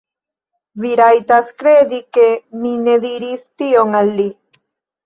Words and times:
Vi 0.83 0.93
rajtas 0.99 1.53
kredi 1.65 2.01
ke 2.19 2.27
mi 2.65 2.75
ne 2.89 2.97
diris 3.07 3.47
tion 3.65 3.97
al 4.03 4.13
li. 4.23 4.29